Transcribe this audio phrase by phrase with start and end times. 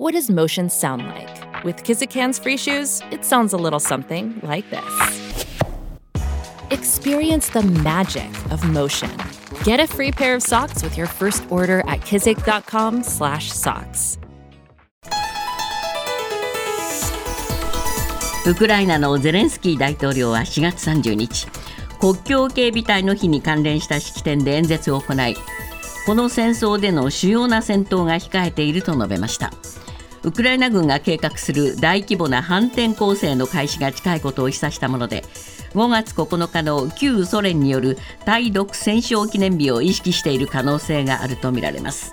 [0.00, 1.62] What does motion sound like?
[1.62, 4.82] With Kizikans free shoes, it sounds a little something like this.
[6.70, 9.10] Experience the magic of motion.
[9.62, 14.18] Get a free pair of socks with your first order at kizik.com/socks.
[18.46, 21.46] ウクライナのゼレンスキー大統領は4月30日
[22.00, 25.36] 国境警備隊の日に関連した式典で演説を行い
[26.06, 29.52] この戦争での主要な戦闘が控えていると述べました
[30.22, 35.22] ウクライナ軍が計画する大規模な反転攻勢の開始が近いことを示唆したもので
[35.72, 42.12] 5月9日の旧ソ連による対独戦勝記念日を意識している可能性があるとみられます。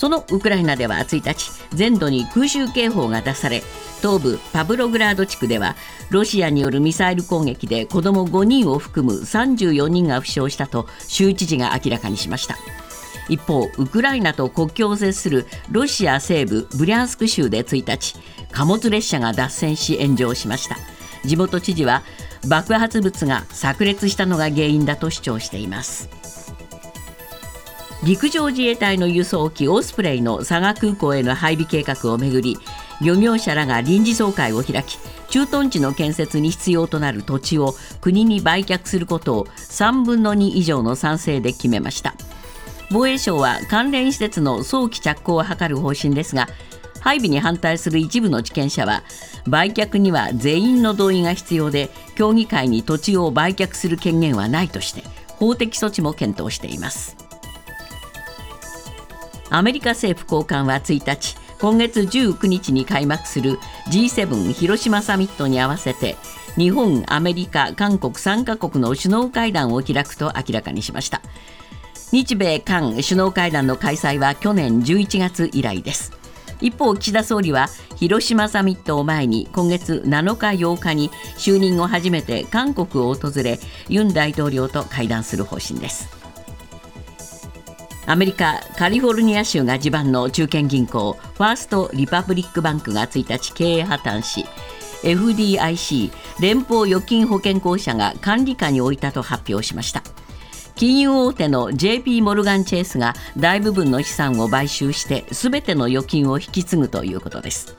[0.00, 3.62] そのウクライナでは1日全土に空襲警報が出され
[4.00, 5.76] 東部パブログラード地区では
[6.08, 12.56] ロシアによるミサイル攻撃で子ども5人を含む34人が負傷したと州知事が明らかにしました。
[13.30, 18.16] 一方ウクライナと国境を接するロシア西部ブリャンスク州で1日
[18.50, 20.76] 貨物列車が脱線し炎上しました。
[21.24, 22.02] 地元知事は
[22.48, 26.08] 爆発物が炸裂したのが原因だと主張しています。
[28.02, 32.56] 陸上自衛隊の輸送機オスプレイの佐賀空港への配備計画をめぐり
[33.02, 42.14] 漁業者らが臨時総会を開き駐屯地の建設に必要となる土地を国に売却することを3分の2以上の賛成で決めました。
[42.90, 46.48] 防衛省は関連施設の早期着工を図る方針ですが
[47.00, 49.02] 配備に反対する一部の地権者は
[49.46, 55.02] 売却には全員の同意が必要で協議会に土地を売却する権限はないとして
[55.36, 57.16] 法的措置も検討しています。
[59.48, 63.58] アメリカ政府高官は1日今月19日に開幕する
[63.90, 66.16] G7 広島サミットに合わせて
[66.56, 71.20] 日本、アメリカ、韓国3カ国の首脳会談を開くと明らかにしました。
[72.12, 76.12] 日米韓首脳会談の開催は去年11月以来です。
[76.60, 86.08] 一方岸田総理は広島サミットを前に今月7日8日に就任後初めて韓国を訪れユン大統領と会談する方針です。
[88.06, 94.46] アメリカ・カリフォルニア州が地盤の中堅銀行ファースト・リパブリック・バンクが1日経営破綻し
[95.04, 96.10] FDIC
[96.40, 100.02] 連邦預金保険公社が管理下に置いたと発表しました。
[100.80, 107.76] 金融大手の JP モルガン・チェイスが大部分の資産を買収して全ての預金を引き継ぐということです。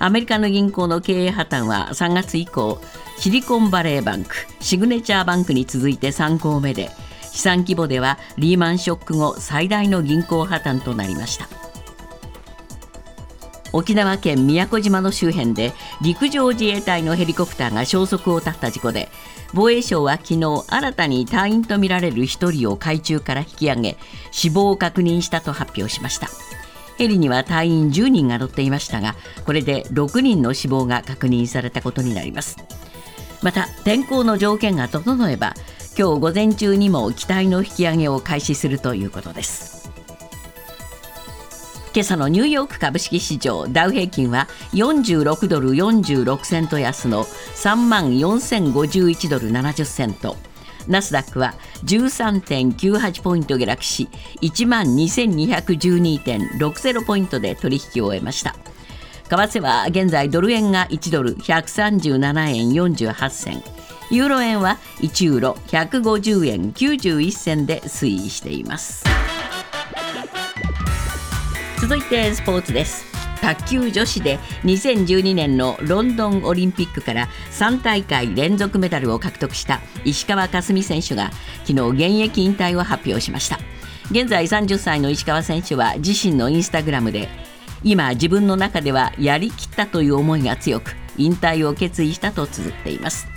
[0.00, 2.80] アメリカの銀行の経営破綻は3月以降
[3.16, 6.90] シリコンバレーバンクシグネチャーバンクに続いて3校目で
[7.30, 11.48] 資産規模ではリーマンショック後最大の銀行破綻となりました。
[13.72, 19.10] 沖縄県宮古島の周辺で陸上自衛隊のヘリコプターが消息を絶った事故で
[19.56, 23.96] 防衛省は昨日新たに隊員とみられる1人を海中から引き上げ
[24.30, 26.28] 死亡を確認したと発表しました。
[26.98, 29.16] ヘリには隊員10人が乗っていましたが
[29.46, 32.58] これで6人の死亡が確認されたことになります。
[33.42, 35.54] また天候の条件が整えば
[35.98, 39.75] 今日午前中にも機体の引き上げを開始するということです。
[41.96, 50.36] 今朝のニューヨーク株式市場ダウ平均は46ドル46セント安の3万4051ドル70セント。
[50.88, 51.54] ナスダックは
[51.86, 54.10] 13.98ポイント下落し
[54.42, 58.54] 1万2212.60ポイントで取引を終えました。
[59.30, 63.62] 為替は現在ドル円が1ドル137円48銭。
[64.10, 69.15] ユーロ円は1ユーロ150円91銭で推移しています。
[71.88, 73.04] 続いてスポーツです。
[73.40, 81.30] 卓球女子で2012年のロンドンオリンピックから3大会連続メダルを獲得した石川佳純選手が
[81.64, 83.60] 昨日現役引退を発表しました。
[84.10, 87.28] 現在30歳の石川選手は自身のインスタグラムで
[87.84, 93.28] 今自分の中ではやりきったという思いが強く引退を決意したと綴っています。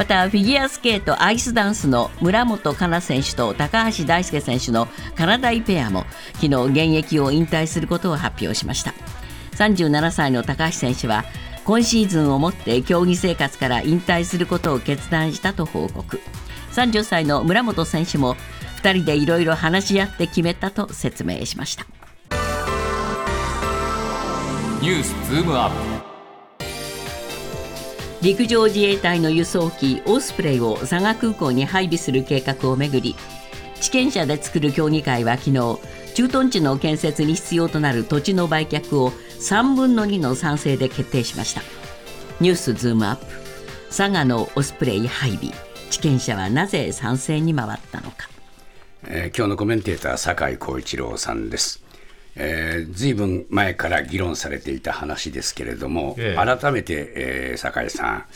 [0.00, 6.06] またフィギュアスケートアイスダンスの村本哉中選手と高橋大輔選手のカナダイペアも
[6.40, 8.94] 昨日現役を引退することを発表しました。
[9.56, 11.26] 37歳の高橋選手は
[11.66, 16.18] 今シーズンをもって競技生活から引退することを決断したと報告。
[16.72, 18.36] 30歳の村本選手も
[18.82, 21.84] 2人でいろいろ話し合って決めたと説明しました。
[24.80, 25.99] ニュースズームアップ。
[28.22, 33.16] 陸上自衛隊の輸送機オスプレイを佐賀空港に配備する計画をめぐり
[33.80, 35.78] 地権者で作る協議会は昨日
[36.14, 41.62] 駐屯地の建設に必要となる土地の売却を3分の2の賛成で決定しました。
[42.40, 43.26] ニュースズームアップ。
[43.88, 45.52] 佐賀のオスプレイ配備
[45.90, 48.28] 地権者はなぜ賛成に回ったのか、
[49.04, 51.79] えー、今日のコメンテーター酒井光一郎さんです。
[52.36, 56.58] えー、ずいぶん前から議論されていた話ですけれども、ええ。
[56.58, 58.26] 改めて、えー、酒井さ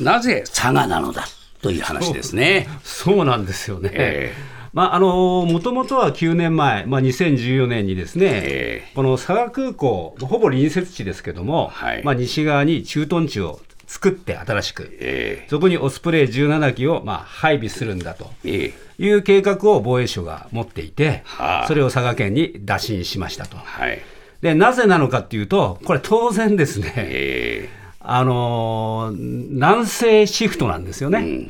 [0.00, 1.24] ん、なぜ佐賀なのだ？
[1.62, 2.68] という話ですね。
[2.82, 3.90] そうなんですよね。
[3.92, 4.34] え
[4.72, 12.02] まああのもともとは9年前、まあ、2014年にですね、えこの佐賀空港、ほぼ隣接地ですけども、はい。
[12.02, 18.32] まあ、西側に駐屯地を作って、新しく、えそこにオスプレイ17機をまあ配備するんだと。
[18.44, 18.68] ー、え。
[18.68, 23.56] ーいう計画を防衛省が持っていて、はあそれを佐賀県に打診しましたと。
[23.56, 24.00] はい。
[24.40, 27.68] でなぜなのかっていうと、これ、当然ですね、え
[28.00, 29.16] あのー
[29.50, 31.48] 南西シフトなんですよね。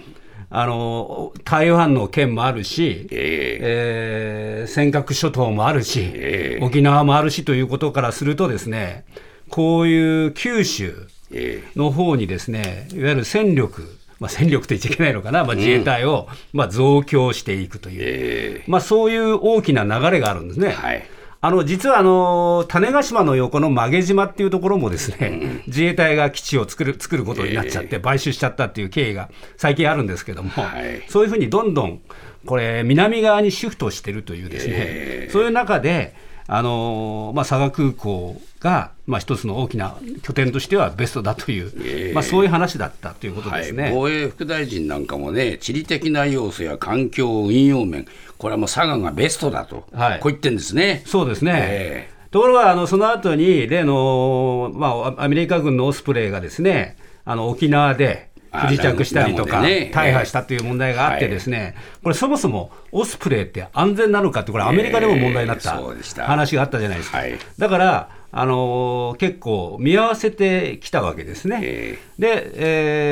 [0.51, 9.05] あのー台湾の県もあるし、ええー尖閣諸島もあるし、ええ沖縄もあるしということからするとですね、
[9.49, 10.95] こういう九州
[11.77, 13.83] の方にですね、いわゆる戦力、
[14.23, 20.69] まあ、戦力と言っちゃいけないのかな、まあ、自衛隊を、まあ、増強していくという、えまあ、そういう大きな流れがあるんですね。
[20.69, 21.05] ー、はい。
[21.45, 31.03] あの実はあの種子島の横の曲げ島っていうところもですね、自衛隊が基地を作る作ることになっちゃって、買収しちゃったっていう経緯が最近あるんですけども、はい。
[31.09, 32.01] そういうふうにどんどん
[32.47, 36.15] これ、南側にシフトしてるというですね、そういう中で、
[36.47, 43.91] あのまあ、佐賀空港が、まあ、一つの大きな拠点としてはベストだという、まあ、そういう話だったということはい、ですね。
[43.95, 48.07] 防衛副大臣なんかもね、地理的な要素や環境運用面、
[48.39, 51.03] これはもう佐賀がベストだと、はいこう言ってるんですね。
[51.07, 51.53] そうですね。
[51.57, 65.81] えところが、あのその後に例の、まあ、アメリカ軍のオスプレイがですね、あの沖縄で不時着したりとか、大破したという問題があって、ですね、これ、そもそもオスプレイって安全なのかって、これ、アメリカでも問題になった
[66.25, 67.19] 話があったじゃないですか。
[67.19, 67.39] はい。
[67.59, 71.61] だからあのー結構見合わせてきたわけですね。
[71.63, 72.51] えで、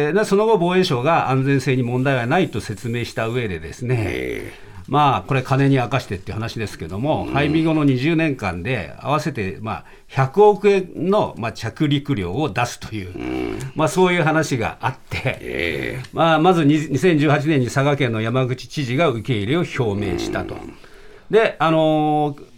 [0.06, 4.52] えーなその後、防衛省が安全性に問題はないと説明した上でですね、え
[4.90, 20.56] まあ、これ、金に明かしてっていう話ですけども、配備後の20年間で、合わせてまあ100億円のまあ着陸料を出すという、まあ、そういう話があって、えまあ、まずに2018年に佐賀県の山口知事が受け入れを表明したと。
[21.30, 22.50] で、あのー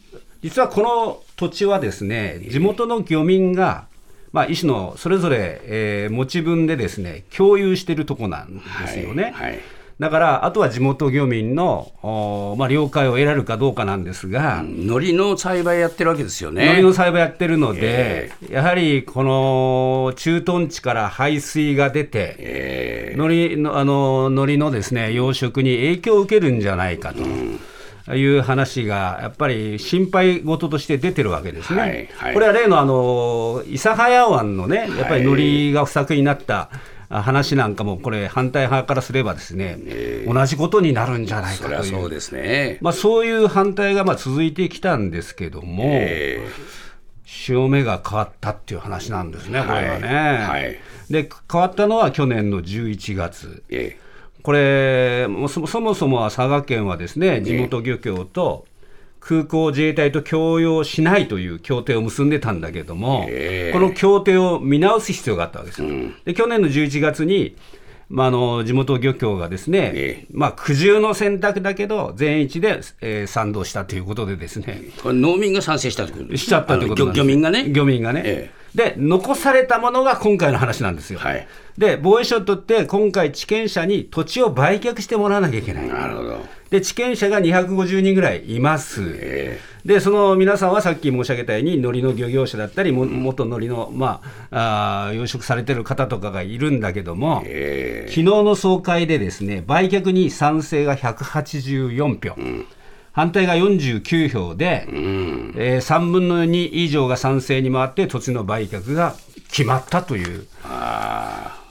[0.43, 3.85] 実はこの土地はですね、地元の漁民が、
[4.33, 9.25] まあ、医師のそれぞれ、えー持ち分でですね、共有しているとこなんですよね。
[9.25, 9.61] はいはい
[10.03, 16.65] だから、あとは地元漁民の、おまあ、了解を得られるかどうかなんですが、海苔の栽培やってるわけですよね。
[16.65, 31.81] 海苔の栽培やってるのでえ、やはりこの駐屯地から排水が出て、え海苔のあの海苔のですね養殖に影響を受けるんじゃないかという話が、やっぱり心配事として出てるわけですね。
[31.81, 36.71] はいはいこれは例のあの諫早湾のね、やっぱり海苔が不作になった。
[37.02, 39.79] あ話なんかも、これ、反対派からすればですね、
[40.27, 42.79] 同じことになるんじゃないそかという、そうですね。
[42.81, 46.49] まあ、そういう反対がまあ続いてきたんですけども、え
[47.25, 50.09] 潮目が変わったっていう話なんですね、これはね。
[50.09, 50.63] はい。
[50.65, 50.79] はい
[51.13, 53.63] で変わったのは去年の11月。
[53.69, 53.99] え
[54.43, 58.67] これそそもそもは佐賀県はですね地元漁協と
[59.25, 63.73] 空港自衛隊と共用しないという協定を結んでたんだけども、ええ。
[63.73, 65.89] この協定を見直す必要があったわけですよ。
[66.25, 67.57] で去年の11月に
[68.09, 70.27] まあ、あの地元漁協がですね、ええ。
[70.33, 77.73] まあ、苦渋の選択だけど、全一で、えー賛同したということでですね、これ農民が賛成したってことしちゃったということ漁民がね。
[77.73, 81.19] 漁民がね、えで、残されたものが今回の話なんですよ。
[81.19, 81.47] はい
[81.79, 85.89] で、防衛省にとって、今回、地権者に土地を売却してもらわなきゃいけない。
[85.89, 86.45] なるほど。
[86.69, 89.03] で、地権者が250人ぐらいいます。
[89.15, 94.21] えで、その皆さんはさっき申し上げたように、海苔の漁業者だったり、も元海苔の、ま
[94.51, 102.37] あ、あー養殖されてる方とかがいるんだけども、え昨日の総会でですね、売却に賛成が184票。
[103.13, 109.15] 反対が49票で、えー3分の2以上が賛成に回って土地の売却が
[109.51, 110.47] 決まったという、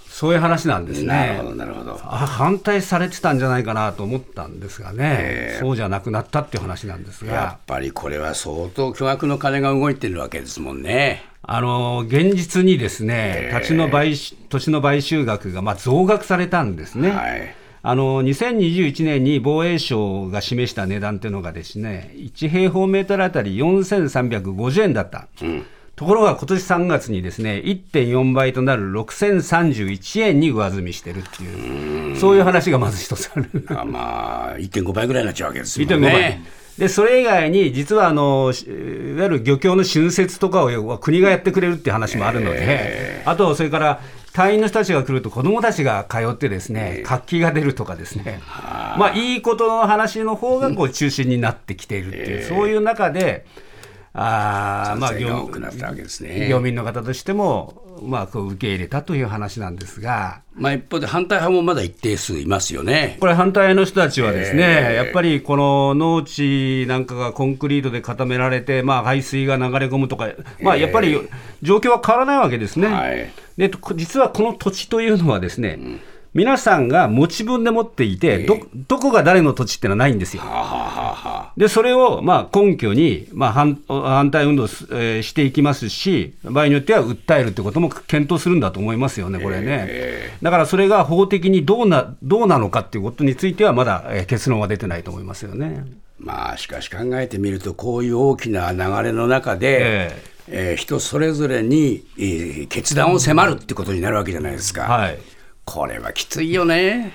[0.07, 1.43] そういう話なんですねなるほ。
[1.49, 1.99] ど、なるほど。
[2.03, 11.23] あ反対されてたんじゃないかなと思ったんですがね、そうじゃなくなったっていう話なんですやがっ、ぱりこれは相当巨額の金が動いてるわけですもんね。
[11.41, 17.09] あの現実にですね、土地の買収土地の買収額がまあ増額されたんですね。
[17.09, 17.55] はい。
[17.83, 25.27] あの2021年に防衛省が示した値段というのがですね、1平方メートルあたり4350円だった。
[25.95, 33.65] ところが今年3月にですね、1.4倍となる6031円に上積みしてるっていう、そういう話がまず一つある。
[33.69, 36.11] あまあ、1.5倍ぐらいになっちゃうわけですもん1.5ね。
[36.11, 36.61] 倍。
[36.77, 44.01] でそれ以外に、実はあのしいわゆる漁協の春節とかを国がやってくれるっていう話もあるので、あとそれから
[44.33, 48.41] 隊員の人たちが来ると、子どもたちが通って、ですね活気が出るとかですね、
[48.97, 53.45] まあ、いいことの話の方がこう中心になってきているっていう、そういう中で、
[54.13, 55.15] あーまあ
[56.49, 63.17] 業民の方としても、まあ、こう受け入れたという話なんですが、まあ、一方で反対派もまだ一定数いますよね。
[63.19, 70.29] これ、反対の人たちはですね、えーやっぱりこの農地なんかがコンクリートで固められて、まあ、排水が流れ込むとか、
[70.61, 71.17] まあ、やっぱり
[71.61, 72.87] 状況は変わらないわけですね。
[72.87, 73.31] はい。
[73.57, 75.79] でと実はこの土地というのはですね、
[76.33, 78.57] 皆さんが持ち分で持っていて、ど
[78.87, 80.43] どこが誰の土地っていうのはないんですよ。
[81.57, 90.37] で、それをまあ根拠に、まあ、反反対運動をす、えーしていきますし、場合によっては訴えるということも検討するんだと思いますよね、これね。
[90.41, 95.85] だからそれが法的にどうなどうなのかっていうことについては、まだ、えー結論は出てないと思いますよね。
[96.17, 105.19] まあしかし考えてみるとこういう大きな流れの中で、ええー人それぞれに、えー決断を迫るってことになるわけじゃないですか、はい
[105.71, 107.13] これはきついよね。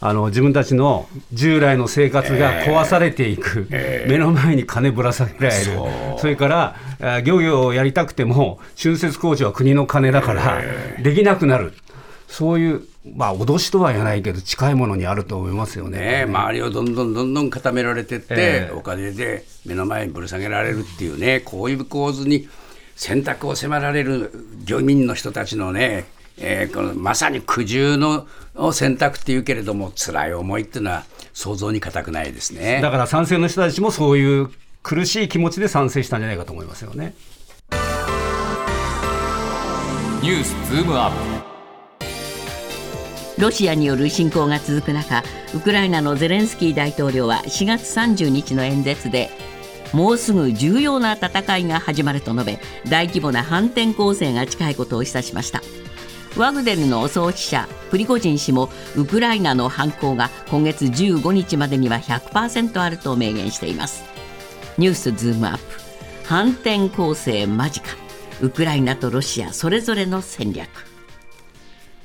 [0.00, 3.68] あの自分たちの従来の生活が壊されていく、
[4.08, 5.70] 目の前に金ぶら下げられる、
[6.18, 10.60] それから漁業をやりたくても、春節工事は国の金だから、
[11.00, 11.74] できなくなる、
[12.26, 12.82] そういう、
[13.14, 15.98] まあ、脅しとは言わないけど、近いものにあると思いますよね。
[15.98, 18.72] ね、周りをどんどんどんどん固められてって、ええ。
[18.74, 22.48] お金で目の前にぶら下げられるっていうねこういう構図に
[22.96, 24.32] 選択を迫られる
[24.64, 26.06] 漁民の人たちのね、
[26.38, 28.26] えーこのまさに苦渋の
[28.72, 32.80] 選択っていうけれども辛い思いっていうのは想像に難くないですね。
[32.80, 34.50] だから賛成の人たちもそういう
[34.82, 37.14] 苦しい気持ちで賛成したんじゃないかと思いますよね。
[40.22, 41.52] ニュースズームアップ
[43.40, 49.30] ロシアによる侵攻が続く中ウクライナのゼレンスキー大統領は4月30日の演説で
[49.92, 55.60] もうすぐ重要な戦いが始まると述べ大規模な反転攻勢が近いことを示唆しました
[56.36, 64.04] ワグネルの創始者プリゴジン氏もウクライナの反攻が今月15日までには100%あると明言しています。
[64.78, 65.62] ニュースズームアップ。
[66.24, 67.86] 反転攻勢間近。
[68.40, 70.68] ウクライナとロシアそれぞれの戦略。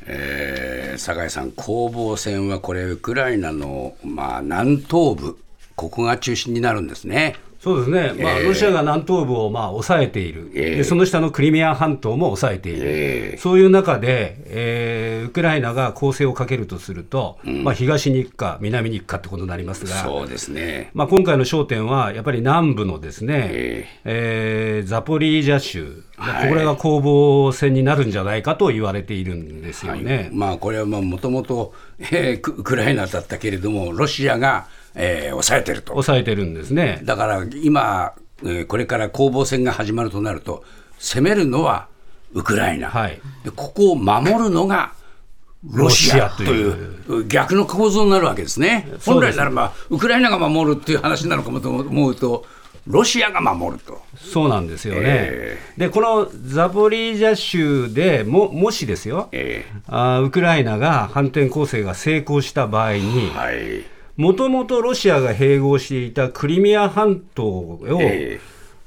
[0.05, 0.67] えー
[0.97, 5.37] 酒井さん、攻防戦はこれ、ウクライナの、まあ、南東部、
[5.75, 7.35] ここが中心になるんですね。
[7.67, 10.75] そうですね、まあ、ロシアが南東部をまあ抑えている、ええ。
[10.77, 13.37] でその下のクリミア半島も抑えている、ええ。
[13.37, 20.89] そういう中で、えーウクライナが攻勢をかけるとすると、まあ、東に行くか、南に行くかってことになりますが、そうですね。
[20.93, 24.81] まあ、今回の焦点は、やっぱり南部のですね、ええ。
[24.85, 26.49] ーザポリージャ州、はい。
[26.49, 30.29] これが攻防戦になるんじゃないかと言われているんですよね。
[30.31, 35.93] まあこれはもともとウクライナだったけれども、ロシアが、えー抑えてると。
[35.93, 37.01] 抑えてるんですね。
[37.03, 38.13] だから今、
[38.43, 40.63] えーこれから攻防戦が始まるとなると、
[40.99, 41.87] 攻めるのは
[42.33, 44.91] ウクライナ、はいでここを守るのが
[45.63, 48.87] ロシアとといいうう逆の構造になるわけですね。
[49.05, 52.45] 本来ならば、ウクライナが守るっていう話なのかもと思うと、
[52.85, 54.01] ロシアが守ると。
[54.15, 55.01] そうなんですよね。
[55.05, 68.39] えで、このザポリージャ州でも、もしですよ、えあーウクライナが反転攻勢が成功した場合にー、はいもともとロシアが併合していたクリミア半島を、え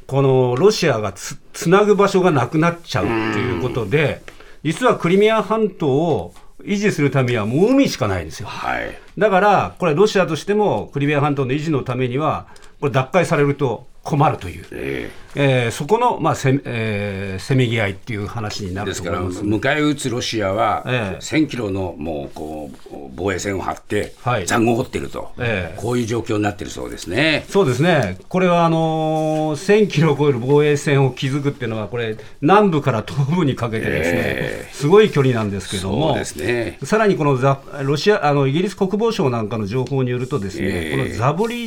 [0.07, 4.23] このロシアがつつなぐ場所がなくなっちゃうということで、
[4.65, 6.35] 実はクリミア半島を
[6.65, 8.49] 維持するためにはもう海しかないんですよ。
[8.49, 8.99] はい。
[9.17, 12.47] だから、これ、ロシアとしてもクリミア半島の維持のためには、
[12.81, 15.69] これ、奪回されると困るという、ええ。
[15.69, 19.69] ーそこの、まあせえーせめぎ合いっていう話になーですから、ると思います。
[19.69, 21.19] 迎え撃つロシアは、ええ。
[21.21, 24.47] 1000キロのもうこう防衛線を張って、はい。
[24.47, 25.81] 塹壕を掘ってると、ええ。
[25.81, 27.45] こういう状況になってるそうですね。
[27.49, 36.79] そうですね、これはあのー1000キロを超える防衛線を築くっていうのは、これ、南部から東部にかけてですね、えすごい距離なんですけどもそうで、すね。
[36.83, 40.97] さらにこのザロシアあのイギリス国防省なんかの情報によると、ですね、ええ。
[40.97, 41.65] このザボリ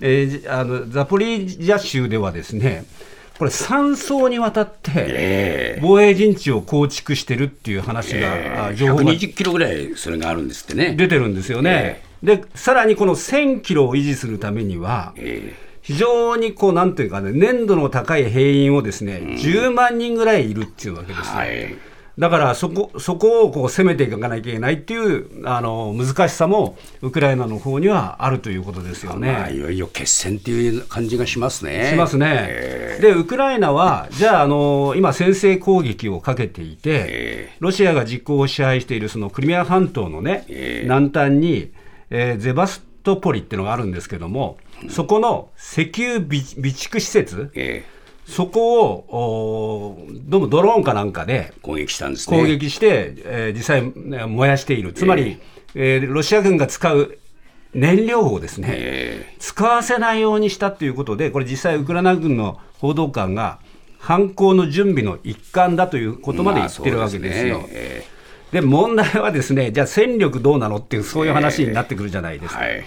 [0.00, 2.84] えーじあのザポリージャ州ではですね、
[3.38, 10.94] これ、3層にわたってええ防衛陣地を構築してるっていう話が、あ情報が120キロぐらいそれがあるんですってね。
[10.96, 12.02] 出てるんですよね。
[12.22, 21.36] で、さらにこの1000キロを維持するためには、え非常にこう、なんていうかね、粘度の高い兵員をですね、10万人ぐらいいるっていうわけですよ。
[21.36, 21.87] はい
[22.18, 29.32] だからそこそこをこう攻めていかなきゃいけないっていうあの難しさもウクライナの方にはあるということですよね。
[29.32, 31.90] まあ、いよいよ決戦っていう感じがしますね。
[31.90, 32.46] しますね。
[32.48, 41.70] えで、ウクライナは、じゃあ、あの今、先制攻撃をかけていて、えロシアが実効を支配しているそのクリミア半島のね、ええ南端に、
[42.10, 44.58] えーゼバストポリっていうのがあるんですけども、
[44.90, 47.97] そこの石油備備蓄施設、ええ
[48.28, 52.36] そこをどうもドローンかなんかで攻撃したんですね。
[52.36, 55.40] 攻撃して、えー実際、ね燃やしている、つまり、
[55.74, 57.18] えーロシア軍が使う
[57.72, 63.60] 燃料をですね、え使わせないようにしたということで、これ、実際、ウクライナ軍の報道官が
[63.98, 67.60] 犯行の準備の一環だということまで言ってるわけですよ。
[67.60, 68.04] まあですねえ
[68.52, 72.60] で問題はですねじゃあ戦力どうなのっていうそういう話になってくるじゃないですか。
[72.60, 72.84] はい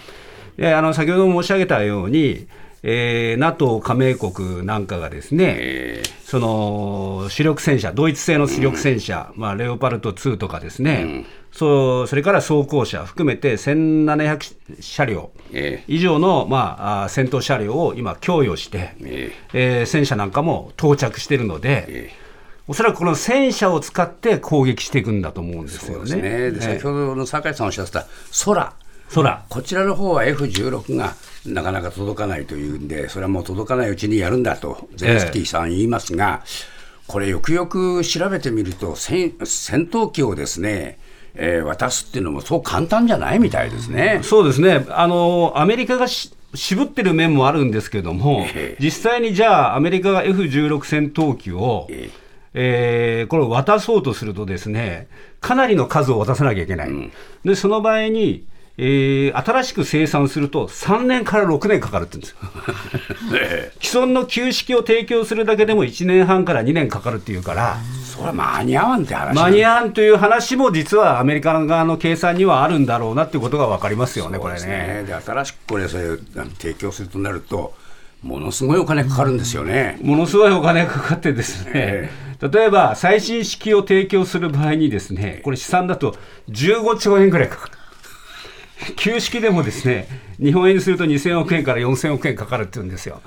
[0.57, 2.47] であの先ほど申し上げたように、
[2.83, 15.31] えー、NATO 加盟国なんかがですね、えその主力戦車、ドイツ製の主力戦車、まあ、レオパルト2とかですね、そうそれから装甲車含めて1700車両。
[15.53, 19.83] え以上の、まあ、あ戦闘車両を今、供与して、ええ。
[19.83, 22.11] ー戦車なんかも到着しているので、え
[22.67, 26.61] おそらくこの戦車を使って攻撃していくんだと思うんですよそうですね。
[26.61, 28.07] 先ほどの酒井さんおっしゃってた
[28.45, 28.73] 空。
[29.13, 29.43] 空。
[29.49, 31.15] こちらの方は F16 が
[31.45, 36.43] なかなか届かないというんで、それはもう届かないうちにやるんだと、ゼレンスキーさん言いますが、
[37.07, 40.97] これ、よくよく調べてみると、戦戦闘機をですね、
[41.35, 44.19] えー渡すっていうのもそう簡単じゃないみたいですね。
[44.23, 48.83] そうですね、あのアメリカがし渋ってる面もあるんですけども、ええ。
[48.83, 52.09] 実際にじゃあ、アメリカが F16 戦闘機を、え
[52.53, 53.23] え。
[53.25, 55.07] ーこれを渡そうとするとですね、
[55.39, 56.89] かなりの数を渡さなきゃいけない、
[57.45, 58.45] でその場合に、
[58.83, 63.39] えー新しく生産すると3年から6年かかるって言うんですよ。
[63.39, 74.65] え 既存の旧式を提供するだけでも1年半から2年かかるっていうから、それは間に合わんって話間に合わんという話も実はアメリカ側の計算にはあるんだろうなっていうことが分かりますよね、これね。
[74.65, 75.03] ね。
[75.05, 76.17] で、新しくこれ、それ
[76.57, 77.75] 提供するとなると、
[78.23, 79.99] ものすごいお金かかるんですよね。
[80.01, 82.09] ものすごいお金がかかってですね、え
[82.51, 86.15] 例えば最新式を提供する場合にですね、これ試算だと
[86.49, 87.80] 15兆円ぐらいかかる。
[88.97, 90.07] 旧式でもですね、
[90.39, 93.21] 日本円にすると2000億円から4000億円かかるって言うんですよ。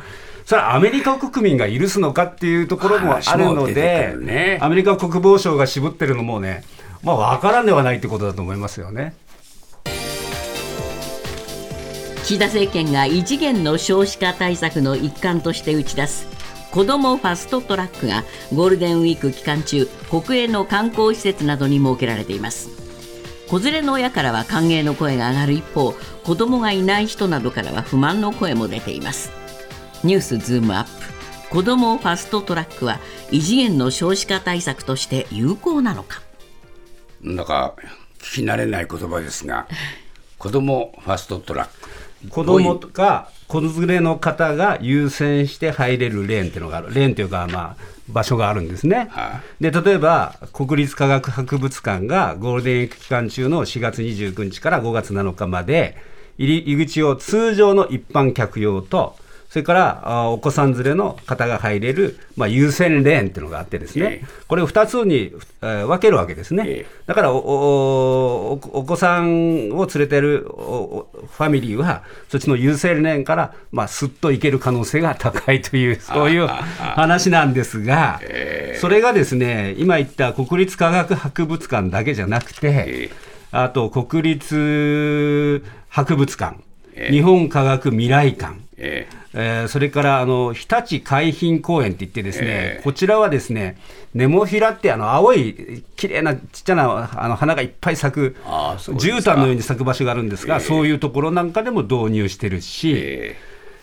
[0.44, 6.64] それはアメリカ国民が許すのかっていうところもあるのでね、アメリカ国防省が渋ってるのもね、
[7.02, 9.14] まあ分からんではないってことだと思いますよね。
[12.24, 16.26] 岸田政権が異次元の少子化対策の一環として打ち出す
[16.70, 22.83] 子どもファストトラックがゴールデンウィーク期間中国営の観光施設などに設けられています
[23.48, 25.92] 子連れの親からは歓迎の声が上がる一方
[26.24, 29.30] 子どもがいない人などからは不満の声も出ています。
[30.02, 30.90] ニュースズームアップ。
[31.50, 32.98] 子どもファストトラックは
[33.30, 36.22] 異次元の少子化対策として有効なのか。
[37.20, 37.74] なんか
[38.18, 39.66] 聞き慣れない言葉ですが、
[40.38, 42.28] 子供ファストトラック。
[42.30, 49.08] 子供とか子連れの方が優先して入れるレーンっていうのがある、レーンというか、まあ、場所があるんですね。
[49.10, 55.96] はで例えば、国立科学博物館がゴールデンウィーク期間中の4月29日から5月7日まで、
[56.36, 59.16] 入り口を通常の一般客用と、
[59.54, 64.26] それからあお子さん連れの方が入れる、まあ、優先レーンっていうのがあってですね、ええ。
[64.48, 66.64] これを2つに、えー分けるわけですね。
[66.66, 66.86] ええ。
[67.06, 78.20] だからおおおお子さんを連れてるおおファミリーは、そっちの優先レーンから、まあ、すっと行ける可能性が高いという、そういう話なんですが、
[78.80, 83.10] それがですね、今言った国立科学博物館だけじゃなくてえ、
[83.52, 86.73] あと国立博物館、ええ
[87.10, 93.76] 日本科学未来館、ええーそれからあの日立海浜公園って言ってですね、ええこちらはですね
[94.14, 103.36] ネモフィラってあの青い綺麗なちっちゃなあの花がいっぱい咲く絨毯のように咲く場所があるんですが、ええそういうところなんかでも導入してるし、え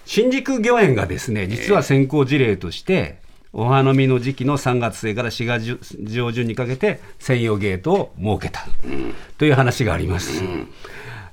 [0.06, 3.18] 新宿御苑がですね実は先行事例として、
[3.54, 8.66] お花見の時期の3月末から4月上旬にかけて専用ゲートを設けた、
[9.38, 10.44] という話があります。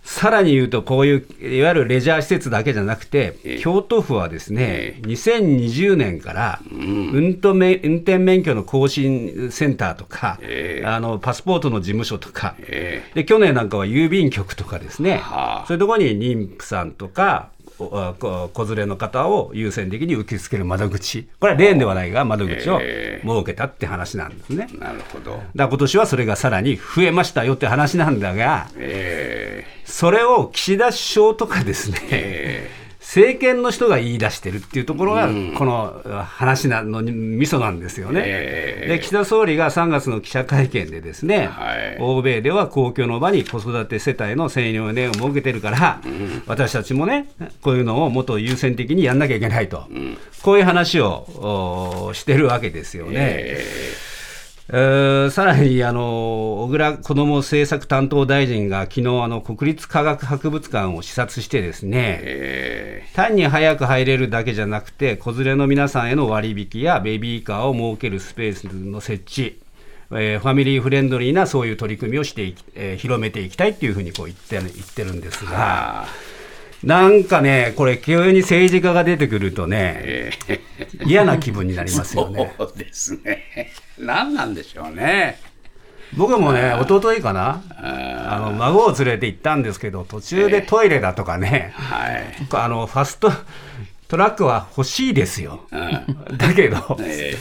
[0.08, 10.86] さらに言うと、こういういわゆるレジャー施設だけじゃなくて、え京都府はですねえ、2020年から運転免運転免許の更新センターとか、ええ。
[10.86, 15.66] あのパスポートの事務所とか、えで去年なんかは郵便局とかですね、はあ。
[15.66, 24.68] そういうところに妊婦さんとか、子連れの方を優先的に受け付ける窓口、これはレーンではないが、窓口をえ設けたって話なんですね。
[24.78, 25.32] なるほど。
[25.32, 32.70] だから今年はそれがさらに増えましたよって話なんだが、えそれを岸田首相とかですね、え
[33.08, 38.22] 政権の人が言い出してるっていうところが、この話なのにミソなんですよね。
[38.22, 38.88] ええ。
[38.88, 41.96] で岸田総理が3月の記者会見でですね、はい。
[42.00, 46.02] 欧米では公共の場に子育て世帯の専用レーンを設けてるから、
[46.46, 47.30] 私たちもね、
[47.62, 49.84] こういうのをもっと優先的にやんなきゃいけないと、
[50.42, 53.12] こういう話をおしてるわけですよね。
[53.14, 53.66] え
[54.12, 54.14] え。
[54.14, 54.17] ー
[54.70, 69.58] さらにあの小倉子ども政策担当大臣が昨日あの国立科学博物館を視察してですね、え単に早く入れるだけじゃなくて、子連れの皆さんへの割引やベビーカーを設けるスペースの設置、
[70.10, 76.08] えーファミリーフレンドリーなそういう取り組みをしてえー広めていきたいっていうふうにこう言って言ってるんですが、あ
[76.84, 80.30] なんかね、これ、急に政治家が出てくるとね、
[81.04, 82.54] 嫌な気分になりますよね。
[82.56, 83.72] そうですね。
[83.98, 85.40] 何なんでしょうね。
[86.16, 92.24] 僕もね、一昨日かな、あの孫を連れて行ったんですけど、途中でトイレだとかね、はい。
[92.52, 93.30] あのファスト
[94.08, 95.66] トラックは欲しいですよ。
[96.38, 97.36] だけど、え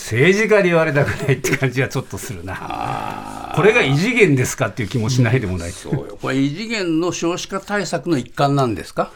[0.00, 3.52] 政治家に言われたくないって感じはちょっとするな。
[3.54, 5.70] これが異次元ですかっていう気もしないでもない。
[5.72, 6.18] そうよ。
[6.20, 9.12] これ異次元の少子化対策の一環なんですか？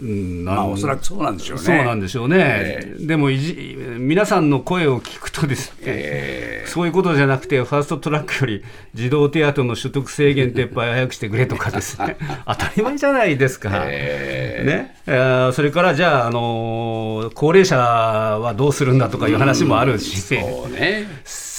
[0.00, 1.64] うんまあおそらくそうなんでしょうね。
[1.64, 13.76] そうなんでしょうね、でもいじ皆さんの声を聞くとですね、そういうことじゃなくて、ファーストトラックより児童手当の所得制限撤廃を早くしてくれとかですね、 当たり前じゃないですか、ね。
[13.80, 21.06] えーそれからじゃあ、あのー高齢者はどうするんだとかいう話もあるし、そうね。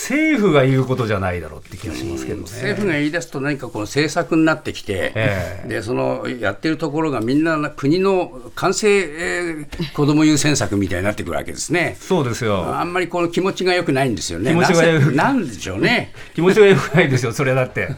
[0.02, 2.44] 政府が言うことじゃないだろうって気がしますけどね。
[2.44, 11.98] 政府が言い出すと何かこの政策になってきて、ええでそのやってるところがみんな国の完成、えー子ども優先策みたいになってくるわけですね。
[12.00, 14.52] そうですよあんまりこの気持ちが良くないんですよね。
[14.52, 16.14] 気持ちが良くなんでしょうね。
[16.34, 17.90] 気持ちが良くないですよ、それだって。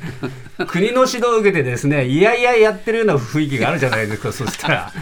[0.67, 4.93] 国の指導を受けてですね、いやいややってるような雰囲気があるじゃないですか、そしたら。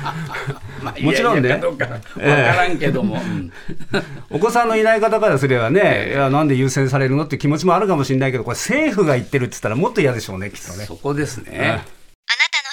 [0.82, 1.48] まあもちろんね。
[1.48, 3.52] いやいやかどうかわからんけども、うん。
[4.30, 10.86] お子さんのいない方からすればね、いやなんで優先されるのって気持ちもあるかもしれないけど、これ、政府が言ってるって言ったら、もっと嫌でしょうね、きっとね。
[10.86, 10.96] そ。
[10.96, 11.52] こですね。
[11.54, 11.86] あなたの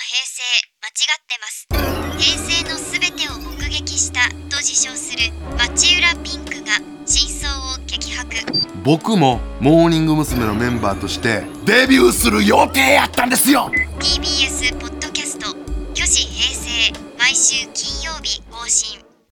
[0.04, 0.42] 平成
[0.82, 1.66] 間違ってます。
[2.18, 8.28] 平成のすべてを目撃したと自称する町浦ピンクが真相を激白。
[8.84, 10.44] 僕もモーニング娘。
[10.46, 13.70] のメンバーとしてデビューする予定やったんですよ。
[13.98, 15.54] TBS ポッドキャスト
[15.94, 17.66] 「巨子平成」毎週